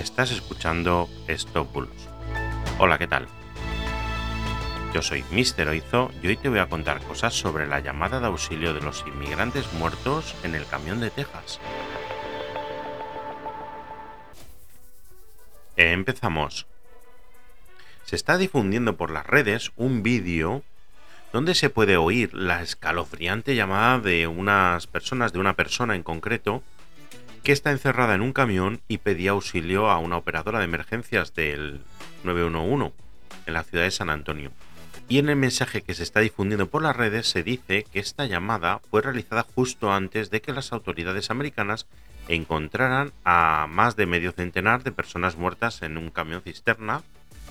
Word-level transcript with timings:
Estás 0.00 0.30
escuchando 0.30 1.10
Stop. 1.28 1.86
Hola, 2.78 2.96
¿qué 2.96 3.06
tal? 3.06 3.28
Yo 4.94 5.02
soy 5.02 5.22
Mr. 5.30 5.68
Oizo 5.68 6.10
y 6.22 6.28
hoy 6.28 6.38
te 6.38 6.48
voy 6.48 6.58
a 6.58 6.70
contar 6.70 7.02
cosas 7.02 7.34
sobre 7.34 7.66
la 7.66 7.80
llamada 7.80 8.18
de 8.18 8.26
auxilio 8.26 8.72
de 8.72 8.80
los 8.80 9.04
inmigrantes 9.06 9.70
muertos 9.74 10.34
en 10.42 10.54
el 10.54 10.64
camión 10.64 11.00
de 11.00 11.10
Texas. 11.10 11.60
Empezamos. 15.76 16.66
Se 18.06 18.16
está 18.16 18.38
difundiendo 18.38 18.96
por 18.96 19.10
las 19.10 19.26
redes 19.26 19.70
un 19.76 20.02
vídeo 20.02 20.62
donde 21.30 21.54
se 21.54 21.68
puede 21.68 21.98
oír 21.98 22.32
la 22.32 22.62
escalofriante 22.62 23.54
llamada 23.54 23.98
de 23.98 24.26
unas 24.26 24.86
personas, 24.86 25.34
de 25.34 25.40
una 25.40 25.56
persona 25.56 25.94
en 25.94 26.02
concreto, 26.02 26.62
que 27.42 27.52
está 27.52 27.70
encerrada 27.70 28.14
en 28.14 28.20
un 28.20 28.32
camión 28.32 28.80
y 28.88 28.98
pedía 28.98 29.30
auxilio 29.30 29.90
a 29.90 29.98
una 29.98 30.16
operadora 30.16 30.58
de 30.58 30.66
emergencias 30.66 31.34
del 31.34 31.80
911 32.24 32.92
en 33.46 33.54
la 33.54 33.64
ciudad 33.64 33.84
de 33.84 33.90
San 33.90 34.10
Antonio. 34.10 34.52
Y 35.08 35.18
en 35.18 35.28
el 35.28 35.36
mensaje 35.36 35.82
que 35.82 35.94
se 35.94 36.02
está 36.02 36.20
difundiendo 36.20 36.68
por 36.68 36.82
las 36.82 36.96
redes 36.96 37.26
se 37.26 37.42
dice 37.42 37.84
que 37.92 37.98
esta 37.98 38.26
llamada 38.26 38.80
fue 38.90 39.02
realizada 39.02 39.42
justo 39.54 39.92
antes 39.92 40.30
de 40.30 40.40
que 40.40 40.52
las 40.52 40.72
autoridades 40.72 41.30
americanas 41.30 41.86
encontraran 42.28 43.12
a 43.24 43.66
más 43.68 43.96
de 43.96 44.06
medio 44.06 44.32
centenar 44.32 44.84
de 44.84 44.92
personas 44.92 45.36
muertas 45.36 45.82
en 45.82 45.98
un 45.98 46.10
camión 46.10 46.42
cisterna 46.42 47.02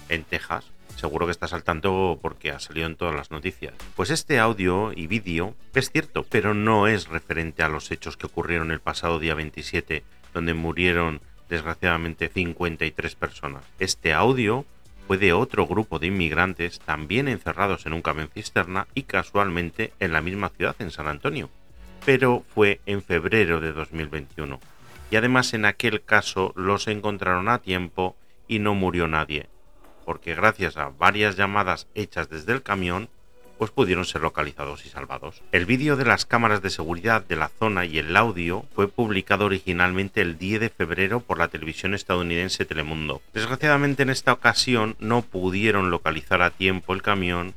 en 0.08 0.23
Texas. 0.23 0.66
Seguro 0.99 1.27
que 1.27 1.31
estás 1.31 1.53
al 1.53 1.63
tanto 1.63 2.20
porque 2.21 2.52
ha 2.52 2.59
salido 2.59 2.85
en 2.85 2.98
todas 2.98 3.16
las 3.16 3.31
noticias. 3.31 3.73
Pues 3.95 4.09
este 4.09 4.38
audio 4.38 4.91
y 4.94 5.08
vídeo 5.08 5.55
es 5.73 5.91
cierto, 5.91 6.25
pero 6.30 6.53
no 6.53 6.88
es 6.88 7.08
referente 7.08 7.63
a 7.63 7.70
los 7.70 7.89
hechos 7.91 8.17
que 8.17 8.25
ocurrieron 8.25 8.70
el 8.70 8.81
pasado 8.81 9.17
día 9.17 9.34
27, 9.34 10.03
donde 10.34 10.53
murieron 10.53 11.22
desgraciadamente 11.48 12.27
53 12.27 13.16
personas. 13.16 13.63
Este 13.80 14.12
audio 14.12 14.66
fue 15.08 15.17
de 15.17 15.31
otro 15.31 15.67
grupo 15.67 16.00
de 16.00 16.08
inmigrantes 16.08 16.81
también 16.81 17.30
encerrados 17.30 17.86
en 17.86 17.94
un 17.94 18.02
camión 18.02 18.30
cisterna 18.34 18.86
y 18.94 19.03
casualmente 19.03 19.94
en 20.02 20.11
la 20.11 20.19
misma 20.19 20.50
ciudad, 20.50 20.75
en 20.80 20.91
San 20.91 21.08
Antonio. 21.08 21.50
Pero 22.06 22.44
fue 22.53 22.81
en 22.86 23.03
febrero 23.03 23.61
de 23.61 23.72
2021. 23.72 24.59
Y 25.11 25.16
además 25.16 25.53
en 25.53 25.63
aquel 25.63 26.03
caso 26.03 26.52
los 26.58 26.89
encontraron 26.89 27.47
a 27.47 27.59
tiempo 27.59 28.17
y 28.50 28.59
no 28.59 28.75
murió 28.75 29.08
nadie 29.08 29.47
porque 30.09 30.33
gracias 30.33 30.75
a 30.75 30.89
varias 30.89 31.35
llamadas 31.35 31.85
hechas 31.93 32.31
desde 32.31 32.52
el 32.52 32.63
camión, 32.63 33.09
pues 33.59 33.69
pudieron 33.69 34.05
ser 34.05 34.21
localizados 34.23 34.83
y 34.88 34.89
salvados. 34.89 35.43
El 35.51 35.67
vídeo 35.67 35.97
de 35.97 36.05
las 36.05 36.25
cámaras 36.25 36.63
de 36.63 36.71
seguridad 36.71 37.23
de 37.23 37.35
la 37.35 37.49
zona 37.49 37.85
y 37.85 37.99
el 37.99 38.17
audio 38.17 38.66
fue 38.73 38.88
publicado 38.88 39.45
originalmente 39.45 40.21
el 40.21 40.39
10 40.39 40.61
de 40.61 40.69
febrero 40.71 41.19
por 41.19 41.38
la 41.38 41.49
televisión 41.49 41.93
estadounidense 41.93 42.66
Telemundo. 42.66 43.21
Desgraciadamente 43.35 44.01
en 44.01 44.09
esta 44.09 44.33
ocasión 44.33 44.95
no 44.97 45.21
pudieron 45.21 45.91
localizar 45.91 46.41
a 46.41 46.49
tiempo 46.49 46.95
el 46.95 47.03
camión 47.03 47.53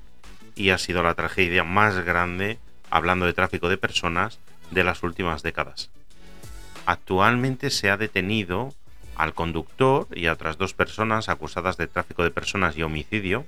y 0.55 0.69
ha 0.69 0.77
sido 0.77 1.03
la 1.03 1.15
tragedia 1.15 1.65
más 1.65 2.05
grande, 2.05 2.59
hablando 2.91 3.25
de 3.25 3.33
tráfico 3.33 3.71
de 3.71 3.79
personas, 3.79 4.41
de 4.71 4.85
las 4.85 5.03
últimas 5.03 5.43
décadas. 5.43 5.89
Actualmente 6.85 7.71
se 7.71 7.89
ha 7.89 7.97
detenido 7.97 8.75
al 9.17 9.35
conductor 9.35 10.07
y 10.15 10.27
a 10.27 10.33
otras 10.33 10.59
dos 10.59 10.75
personas 10.75 11.29
acusadas 11.29 11.77
de 11.77 11.87
tráfico 11.87 12.23
de 12.23 12.31
personas 12.31 12.77
y 12.77 12.83
homicidio. 12.83 13.47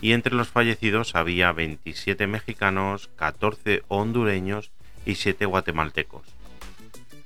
Y 0.00 0.12
entre 0.12 0.34
los 0.34 0.48
fallecidos 0.48 1.14
había 1.14 1.52
27 1.52 2.26
mexicanos, 2.26 3.08
14 3.16 3.82
hondureños 3.88 4.72
y 5.06 5.14
7 5.14 5.46
guatemaltecos. 5.46 6.26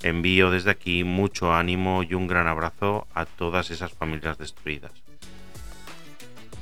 Envío 0.03 0.51
desde 0.51 0.71
aquí 0.71 1.05
mucho 1.05 1.55
ánimo 1.55 2.03
y 2.03 2.15
un 2.15 2.27
gran 2.27 2.47
abrazo 2.47 3.07
a 3.15 3.25
todas 3.25 3.71
esas 3.71 3.93
familias 3.93 4.39
destruidas. 4.39 4.93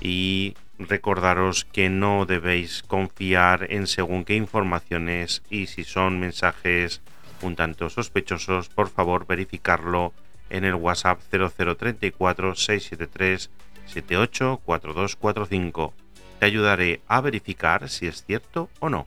Y 0.01 0.55
recordaros 0.79 1.65
que 1.65 1.89
no 1.89 2.27
debéis 2.27 2.83
confiar 2.83 3.67
en 3.71 3.87
según 3.87 4.25
qué 4.25 4.37
informaciones 4.37 5.43
y 5.51 5.67
si 5.67 5.85
son 5.85 6.21
mensajes 6.21 7.01
un 7.43 7.57
tanto 7.57 7.91
sospechosos, 7.91 8.69
por 8.69 8.89
favor 8.89 9.27
verificarlo 9.27 10.13
en 10.51 10.65
el 10.65 10.75
WhatsApp 10.75 11.21
0034 11.31 12.55
673 12.55 13.51
784245. 13.87 15.95
Te 16.39 16.47
ayudaré 16.47 17.03
a 17.07 17.21
verificar 17.21 17.89
si 17.89 18.07
es 18.07 18.25
cierto 18.25 18.69
o 18.81 18.89
no. 18.89 19.07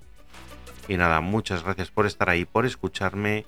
Y 0.88 0.98
nada, 0.98 1.22
muchas 1.22 1.64
gracias 1.64 1.92
por 1.92 2.06
estar 2.06 2.30
ahí, 2.30 2.46
por 2.46 2.66
escucharme 2.66 3.46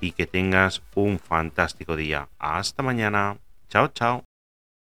y 0.00 0.12
que 0.12 0.26
tengas 0.26 0.82
un 0.94 1.18
fantástico 1.18 1.96
día. 1.96 2.28
Hasta 2.38 2.82
mañana. 2.82 3.38
Chao, 3.68 3.88
chao. 3.88 4.24